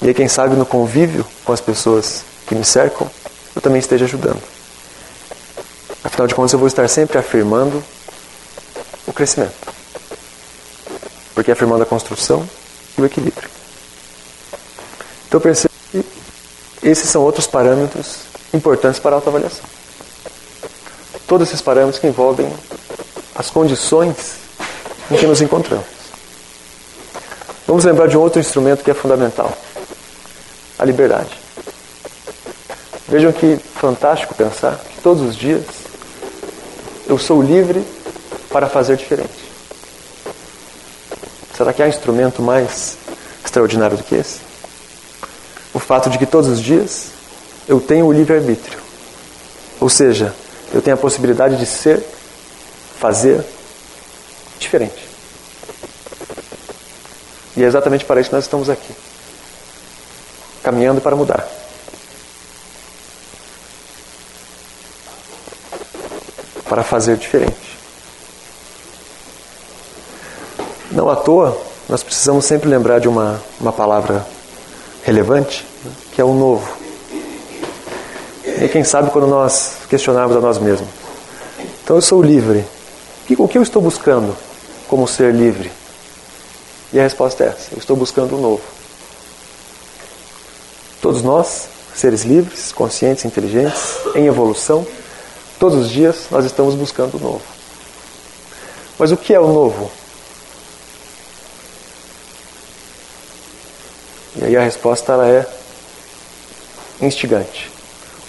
E 0.00 0.08
aí, 0.08 0.14
quem 0.14 0.28
sabe, 0.28 0.54
no 0.54 0.64
convívio 0.64 1.26
com 1.44 1.52
as 1.52 1.60
pessoas 1.60 2.24
que 2.46 2.54
me 2.54 2.64
cercam, 2.64 3.10
eu 3.54 3.60
também 3.60 3.78
esteja 3.78 4.04
ajudando. 4.04 4.42
Afinal 6.02 6.26
de 6.26 6.34
contas, 6.34 6.52
eu 6.52 6.58
vou 6.58 6.68
estar 6.68 6.88
sempre 6.88 7.18
afirmando 7.18 7.82
o 9.06 9.12
crescimento. 9.12 9.54
Porque 11.34 11.50
afirmando 11.50 11.82
a 11.82 11.86
construção 11.86 12.48
e 12.96 13.02
o 13.02 13.06
equilíbrio. 13.06 13.57
Então 15.28 15.38
perceba 15.38 15.72
que 15.90 16.04
esses 16.82 17.10
são 17.10 17.22
outros 17.22 17.46
parâmetros 17.46 18.20
importantes 18.52 18.98
para 18.98 19.14
a 19.14 19.16
autoavaliação. 19.16 19.64
Todos 21.26 21.48
esses 21.48 21.60
parâmetros 21.60 22.00
que 22.00 22.06
envolvem 22.06 22.50
as 23.34 23.50
condições 23.50 24.36
em 25.10 25.16
que 25.16 25.26
nos 25.26 25.42
encontramos. 25.42 25.86
Vamos 27.66 27.84
lembrar 27.84 28.08
de 28.08 28.16
um 28.16 28.20
outro 28.20 28.40
instrumento 28.40 28.82
que 28.82 28.90
é 28.90 28.94
fundamental: 28.94 29.52
a 30.78 30.84
liberdade. 30.86 31.38
Vejam 33.06 33.30
que 33.30 33.58
fantástico 33.74 34.34
pensar 34.34 34.76
que 34.76 35.02
todos 35.02 35.22
os 35.22 35.36
dias 35.36 35.64
eu 37.06 37.18
sou 37.18 37.42
livre 37.42 37.84
para 38.50 38.66
fazer 38.66 38.96
diferente. 38.96 39.48
Será 41.54 41.74
que 41.74 41.82
há 41.82 41.88
instrumento 41.88 42.40
mais 42.40 42.96
extraordinário 43.44 43.96
do 43.96 44.02
que 44.02 44.14
esse? 44.14 44.47
Fato 45.88 46.10
de 46.10 46.18
que 46.18 46.26
todos 46.26 46.50
os 46.50 46.60
dias 46.60 47.06
eu 47.66 47.80
tenho 47.80 48.04
o 48.04 48.12
livre-arbítrio. 48.12 48.78
Ou 49.80 49.88
seja, 49.88 50.34
eu 50.70 50.82
tenho 50.82 50.94
a 50.94 51.00
possibilidade 51.00 51.56
de 51.56 51.64
ser, 51.64 52.04
fazer 53.00 53.42
diferente. 54.58 55.08
E 57.56 57.64
é 57.64 57.66
exatamente 57.66 58.04
para 58.04 58.20
isso 58.20 58.28
que 58.28 58.36
nós 58.36 58.44
estamos 58.44 58.68
aqui 58.68 58.92
caminhando 60.62 61.00
para 61.00 61.16
mudar. 61.16 61.48
Para 66.68 66.84
fazer 66.84 67.16
diferente. 67.16 67.78
Não 70.90 71.08
à 71.08 71.16
toa, 71.16 71.58
nós 71.88 72.02
precisamos 72.02 72.44
sempre 72.44 72.68
lembrar 72.68 72.98
de 72.98 73.08
uma, 73.08 73.42
uma 73.58 73.72
palavra 73.72 74.26
relevante, 75.08 75.64
que 76.12 76.20
é 76.20 76.24
o 76.24 76.34
novo. 76.34 76.70
E 78.44 78.68
quem 78.68 78.84
sabe 78.84 79.10
quando 79.10 79.26
nós 79.26 79.78
questionarmos 79.88 80.36
a 80.36 80.40
nós 80.40 80.58
mesmos. 80.58 80.88
Então 81.82 81.96
eu 81.96 82.02
sou 82.02 82.22
livre. 82.22 82.62
O 83.38 83.48
que 83.48 83.56
eu 83.56 83.62
estou 83.62 83.80
buscando 83.80 84.36
como 84.86 85.08
ser 85.08 85.32
livre? 85.32 85.72
E 86.92 87.00
a 87.00 87.02
resposta 87.02 87.44
é 87.44 87.46
essa: 87.48 87.68
eu 87.72 87.78
estou 87.78 87.96
buscando 87.96 88.36
o 88.36 88.40
novo. 88.40 88.62
Todos 91.00 91.22
nós, 91.22 91.68
seres 91.94 92.24
livres, 92.24 92.70
conscientes, 92.72 93.24
inteligentes, 93.24 93.96
em 94.14 94.26
evolução, 94.26 94.86
todos 95.58 95.78
os 95.78 95.90
dias 95.90 96.26
nós 96.30 96.44
estamos 96.44 96.74
buscando 96.74 97.16
o 97.16 97.20
novo. 97.20 97.42
Mas 98.98 99.10
o 99.10 99.16
que 99.16 99.32
é 99.32 99.40
o 99.40 99.46
novo? 99.46 99.90
E 104.36 104.44
aí 104.44 104.56
a 104.56 104.62
resposta 104.62 105.12
ela 105.12 105.28
é 105.28 105.46
instigante. 107.00 107.70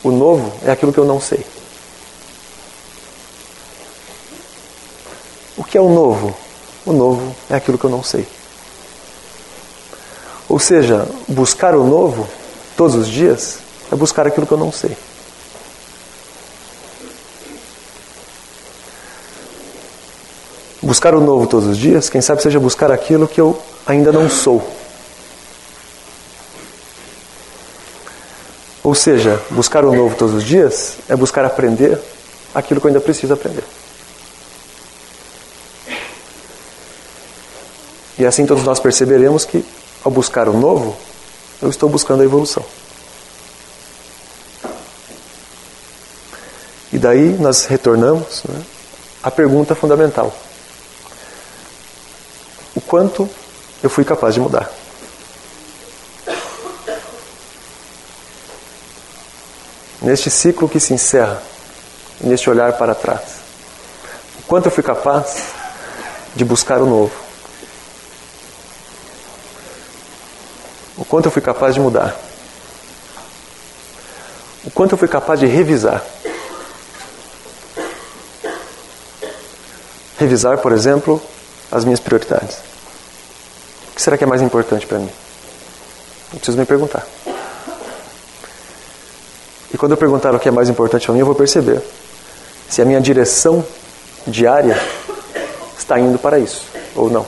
O 0.04 0.12
novo 0.12 0.54
é 0.66 0.72
aquilo 0.72 0.94
que 0.94 1.00
eu 1.00 1.06
não 1.06 1.20
sei. 1.20 1.46
O 5.58 5.64
que 5.64 5.78
é 5.78 5.82
o 5.82 5.90
novo? 5.90 6.36
O 6.86 6.94
novo 6.94 7.36
é 7.50 7.56
aquilo 7.56 7.78
que 7.78 7.84
eu 7.84 7.90
não 7.90 8.02
sei. 8.02 8.26
Ou 10.48 10.58
seja, 10.58 11.08
buscar 11.28 11.76
o 11.76 11.84
novo 11.84 12.28
todos 12.76 12.96
os 12.96 13.08
dias 13.08 13.60
é 13.92 13.96
buscar 13.96 14.26
aquilo 14.26 14.48
que 14.48 14.54
eu 14.54 14.58
não 14.58 14.72
sei. 14.72 14.98
Buscar 20.82 21.14
o 21.14 21.20
novo 21.20 21.46
todos 21.46 21.68
os 21.68 21.78
dias, 21.78 22.10
quem 22.10 22.22
sabe 22.22 22.42
seja 22.42 22.60
buscar 22.60 22.92
aquilo 22.92 23.28
que 23.28 23.40
eu 23.40 23.62
ainda 23.86 24.12
não 24.12 24.30
sou. 24.30 24.79
Ou 28.90 28.96
seja, 28.96 29.40
buscar 29.52 29.86
o 29.86 29.94
novo 29.94 30.16
todos 30.16 30.34
os 30.34 30.44
dias 30.44 30.96
é 31.08 31.16
buscar 31.16 31.46
aprender 31.46 32.02
aquilo 32.56 32.82
que 32.82 32.88
eu 32.88 32.90
ainda 32.90 33.00
preciso 33.00 33.32
aprender. 33.32 33.64
E 38.18 38.26
assim 38.26 38.48
todos 38.48 38.64
nós 38.64 38.80
perceberemos 38.80 39.46
que, 39.46 39.64
ao 40.04 40.12
buscar 40.12 40.50
o 40.50 40.58
novo, 40.58 40.98
eu 41.62 41.70
estou 41.70 41.88
buscando 41.88 42.22
a 42.22 42.26
evolução. 42.26 42.66
E 46.92 46.98
daí 46.98 47.38
nós 47.38 47.66
retornamos 47.66 48.42
né, 48.50 48.60
à 49.22 49.30
pergunta 49.30 49.76
fundamental: 49.76 50.36
o 52.76 52.82
quanto 52.82 53.30
eu 53.84 53.90
fui 53.92 54.04
capaz 54.04 54.34
de 54.34 54.40
mudar? 54.40 54.79
Neste 60.10 60.32
ciclo 60.32 60.68
que 60.68 60.80
se 60.80 60.92
encerra, 60.92 61.40
neste 62.20 62.50
olhar 62.50 62.74
para 62.80 62.96
trás, 62.96 63.22
o 64.40 64.42
quanto 64.48 64.66
eu 64.66 64.72
fui 64.72 64.82
capaz 64.82 65.44
de 66.36 66.44
buscar 66.44 66.82
o 66.82 66.88
novo? 66.88 67.14
O 70.98 71.06
quanto 71.06 71.28
eu 71.28 71.32
fui 71.32 71.44
capaz 71.44 71.76
de 71.76 71.80
mudar? 71.80 72.20
O 74.66 74.72
quanto 74.72 74.94
eu 74.94 74.98
fui 74.98 75.08
capaz 75.08 75.40
de 75.40 75.46
revisar? 75.46 76.04
revisar, 80.18 80.58
por 80.58 80.72
exemplo, 80.72 81.22
as 81.72 81.86
minhas 81.86 82.00
prioridades. 82.00 82.58
O 83.92 83.96
que 83.96 84.02
será 84.02 84.18
que 84.18 84.24
é 84.24 84.28
mais 84.28 84.42
importante 84.42 84.88
para 84.88 84.98
mim? 84.98 85.12
Eu 86.34 86.40
preciso 86.40 86.58
me 86.58 86.66
perguntar. 86.66 87.06
Quando 89.80 89.94
eu 89.94 89.98
perguntar 89.98 90.36
o 90.36 90.40
que 90.40 90.48
é 90.48 90.52
mais 90.52 90.70
importante 90.70 91.08
para 91.08 91.14
mim, 91.14 91.22
eu 91.22 91.26
vou 91.26 91.34
perceber 91.34 91.82
se 92.70 92.82
a 92.82 92.86
minha 92.86 93.02
direção 93.02 93.66
diária 94.28 94.80
está 95.78 96.00
indo 96.00 96.20
para 96.20 96.38
isso 96.38 96.64
ou 96.96 97.10
não. 97.10 97.26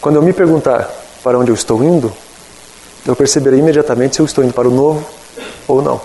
Quando 0.00 0.16
eu 0.16 0.22
me 0.22 0.32
perguntar 0.32 0.88
para 1.22 1.38
onde 1.38 1.50
eu 1.50 1.54
estou 1.54 1.84
indo, 1.84 2.10
eu 3.04 3.14
perceberei 3.14 3.58
imediatamente 3.58 4.16
se 4.16 4.22
eu 4.22 4.26
estou 4.26 4.42
indo 4.42 4.54
para 4.54 4.68
o 4.68 4.70
novo 4.70 5.04
ou 5.68 5.82
não. 5.82 6.00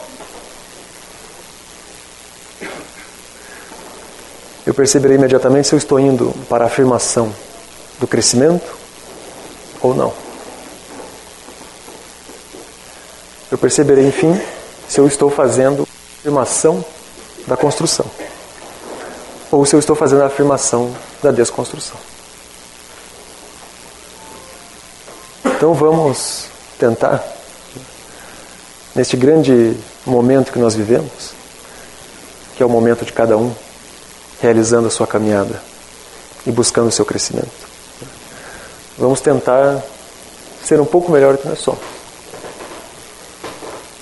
eu 4.65 4.73
perceberei 4.73 5.17
imediatamente 5.17 5.67
se 5.67 5.73
eu 5.75 5.77
estou 5.77 5.99
indo 5.99 6.33
para 6.47 6.63
a 6.63 6.67
afirmação 6.67 7.33
do 7.99 8.07
crescimento 8.07 8.73
ou 9.81 9.93
não. 9.93 10.30
Eu 13.51 13.57
perceberei, 13.57 14.07
enfim, 14.07 14.39
se 14.87 14.99
eu 14.99 15.07
estou 15.07 15.29
fazendo 15.29 15.81
a 15.81 16.19
afirmação 16.19 16.83
da 17.45 17.57
construção 17.57 18.05
ou 19.51 19.65
se 19.65 19.75
eu 19.75 19.79
estou 19.79 19.95
fazendo 19.95 20.23
a 20.23 20.27
afirmação 20.27 20.95
da 21.21 21.29
desconstrução. 21.31 21.97
Então 25.43 25.73
vamos 25.73 26.45
tentar, 26.79 27.23
neste 28.95 29.17
grande 29.17 29.75
momento 30.05 30.51
que 30.51 30.57
nós 30.57 30.73
vivemos, 30.73 31.33
que 32.55 32.63
é 32.63 32.65
o 32.65 32.69
momento 32.69 33.05
de 33.05 33.11
cada 33.11 33.37
um, 33.37 33.53
realizando 34.41 34.87
a 34.87 34.91
sua 34.91 35.05
caminhada 35.05 35.61
e 36.47 36.51
buscando 36.51 36.87
o 36.87 36.91
seu 36.91 37.05
crescimento. 37.05 37.51
Vamos 38.97 39.19
tentar 39.19 39.83
ser 40.63 40.79
um 40.79 40.85
pouco 40.85 41.11
melhor 41.11 41.33
do 41.33 41.39
que 41.39 41.47
nós 41.47 41.59
somos. 41.59 42.00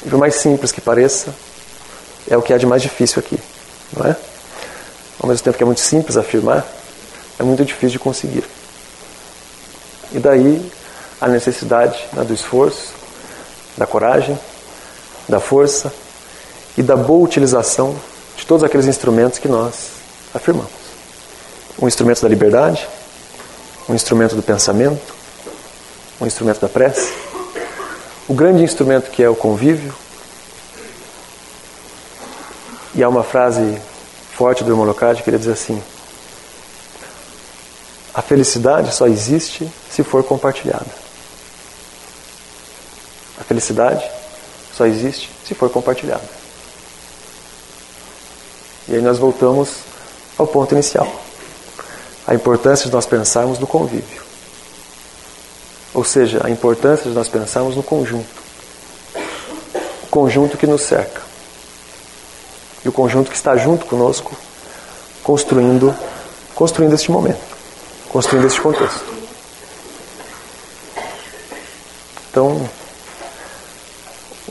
Por 0.10 0.18
mais 0.18 0.36
simples 0.36 0.72
que 0.72 0.82
pareça, 0.82 1.34
é 2.28 2.36
o 2.36 2.42
que 2.42 2.52
há 2.52 2.58
de 2.58 2.66
mais 2.66 2.82
difícil 2.82 3.20
aqui, 3.20 3.40
não 3.96 4.10
é? 4.10 4.16
Ao 5.20 5.30
mesmo 5.30 5.44
tempo 5.44 5.56
que 5.56 5.64
é 5.64 5.66
muito 5.66 5.82
simples 5.82 6.18
afirmar, 6.18 6.66
é 7.38 7.44
muito 7.44 7.64
difícil 7.64 7.92
de 7.92 8.00
conseguir. 8.00 8.44
E 10.12 10.18
daí 10.18 10.72
a 11.22 11.28
necessidade 11.28 12.00
né, 12.14 12.24
do 12.24 12.34
esforço, 12.34 12.94
da 13.78 13.86
coragem, 13.86 14.38
da 15.28 15.40
força 15.40 15.94
e 16.76 16.82
da 16.82 16.96
boa 16.96 17.24
utilização 17.24 17.96
de 18.36 18.46
todos 18.46 18.64
aqueles 18.64 18.88
instrumentos 18.88 19.38
que 19.38 19.48
nós 19.48 19.90
afirmamos. 20.34 20.72
Um 21.80 21.88
instrumento 21.88 22.22
da 22.22 22.28
liberdade, 22.28 22.88
um 23.88 23.94
instrumento 23.94 24.36
do 24.36 24.42
pensamento, 24.42 25.14
um 26.20 26.26
instrumento 26.26 26.60
da 26.60 26.68
prece, 26.68 27.14
o 28.30 28.34
grande 28.36 28.62
instrumento 28.64 29.10
que 29.10 29.24
é 29.24 29.28
o 29.28 29.36
convívio. 29.36 29.94
E 32.94 33.04
há 33.04 33.10
uma 33.10 33.24
frase 33.24 33.82
forte 34.34 34.64
do 34.64 34.72
Homolocade 34.72 35.24
que 35.24 35.30
ele 35.32 35.40
diz 35.40 35.48
assim: 35.48 35.82
A 38.14 38.22
felicidade 38.22 38.94
só 38.94 39.08
existe 39.08 39.70
se 39.90 40.04
for 40.04 40.24
compartilhada. 40.24 40.86
A 43.42 43.44
felicidade 43.44 44.08
só 44.78 44.86
existe 44.86 45.32
se 45.44 45.56
for 45.56 45.70
compartilhada. 45.72 46.30
E 48.88 48.96
aí 48.96 49.02
nós 49.02 49.18
voltamos 49.18 49.78
ao 50.38 50.46
ponto 50.46 50.74
inicial. 50.74 51.12
A 52.28 52.36
importância 52.36 52.86
de 52.86 52.92
nós 52.92 53.08
pensarmos 53.08 53.58
no 53.58 53.66
convívio. 53.66 54.29
Ou 56.00 56.06
seja, 56.06 56.40
a 56.46 56.50
importância 56.50 57.10
de 57.10 57.14
nós 57.14 57.28
pensarmos 57.28 57.76
no 57.76 57.84
conjunto. 57.84 58.26
O 60.04 60.08
conjunto 60.10 60.58
que 60.58 60.66
nos 60.66 60.82
cerca. 60.84 61.22
E 62.86 62.88
o 62.88 62.92
conjunto 62.94 63.30
que 63.30 63.36
está 63.36 63.58
junto 63.58 63.86
conosco, 63.86 64.34
construindo, 65.22 65.94
construindo 66.56 66.94
este 66.94 67.12
momento, 67.12 67.42
construindo 68.08 68.48
este 68.48 68.62
contexto. 68.62 69.04
Então, 72.32 72.70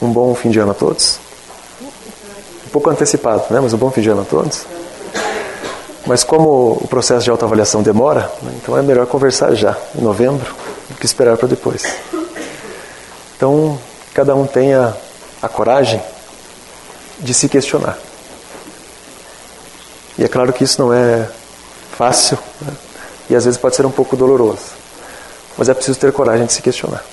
um 0.02 0.12
bom 0.12 0.34
fim 0.34 0.50
de 0.50 0.58
ano 0.58 0.72
a 0.72 0.74
todos. 0.74 1.18
Um 2.66 2.68
pouco 2.70 2.90
antecipado, 2.90 3.44
né? 3.48 3.58
Mas 3.58 3.72
um 3.72 3.78
bom 3.78 3.90
fim 3.90 4.02
de 4.02 4.10
ano 4.10 4.20
a 4.20 4.26
todos. 4.26 4.66
Mas 6.04 6.22
como 6.22 6.72
o 6.72 6.88
processo 6.88 7.24
de 7.24 7.30
autoavaliação 7.30 7.82
demora, 7.82 8.30
né, 8.42 8.52
então 8.62 8.76
é 8.76 8.82
melhor 8.82 9.06
conversar 9.06 9.54
já, 9.54 9.74
em 9.98 10.02
novembro, 10.02 10.67
que 10.96 11.06
esperar 11.06 11.36
para 11.36 11.48
depois. 11.48 11.84
Então, 13.36 13.78
cada 14.14 14.34
um 14.34 14.46
tenha 14.46 14.96
a 15.40 15.48
coragem 15.48 16.02
de 17.20 17.32
se 17.34 17.48
questionar. 17.48 17.98
E 20.16 20.24
é 20.24 20.28
claro 20.28 20.52
que 20.52 20.64
isso 20.64 20.80
não 20.80 20.92
é 20.92 21.28
fácil 21.96 22.38
né? 22.60 22.72
e 23.30 23.36
às 23.36 23.44
vezes 23.44 23.58
pode 23.58 23.76
ser 23.76 23.86
um 23.86 23.90
pouco 23.90 24.16
doloroso, 24.16 24.72
mas 25.56 25.68
é 25.68 25.74
preciso 25.74 25.98
ter 25.98 26.12
coragem 26.12 26.46
de 26.46 26.52
se 26.52 26.62
questionar. 26.62 27.04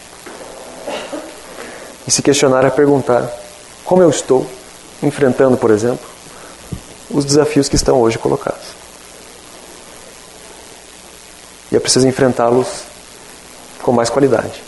E 2.07 2.11
se 2.11 2.21
questionar 2.21 2.63
é 2.65 2.69
perguntar 2.69 3.27
como 3.83 4.01
eu 4.01 4.09
estou 4.09 4.49
enfrentando, 5.01 5.57
por 5.57 5.71
exemplo, 5.71 6.05
os 7.09 7.25
desafios 7.25 7.69
que 7.69 7.75
estão 7.75 7.99
hoje 8.01 8.17
colocados. 8.17 8.65
E 11.71 11.75
é 11.75 11.79
preciso 11.79 12.07
enfrentá-los 12.07 12.84
com 13.85 13.91
mais 13.91 14.09
qualidade, 14.09 14.63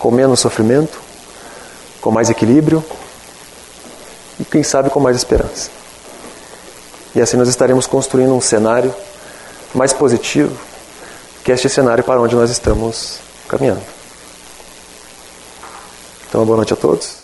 com 0.00 0.10
menos 0.10 0.40
sofrimento, 0.40 0.98
com 2.00 2.10
mais 2.10 2.28
equilíbrio 2.28 2.84
e, 4.40 4.44
quem 4.44 4.64
sabe, 4.64 4.90
com 4.90 4.98
mais 4.98 5.16
esperança. 5.16 5.70
E 7.14 7.20
assim 7.20 7.36
nós 7.36 7.48
estaremos 7.48 7.86
construindo 7.86 8.34
um 8.34 8.40
cenário 8.40 8.92
mais 9.72 9.92
positivo 9.92 10.52
que 11.44 11.52
este 11.52 11.68
cenário 11.68 12.02
para 12.02 12.20
onde 12.20 12.34
nós 12.34 12.50
estamos 12.50 13.20
caminhando. 13.46 13.82
Então, 16.28 16.44
boa 16.44 16.56
noite 16.56 16.72
a 16.72 16.76
todos. 16.76 17.17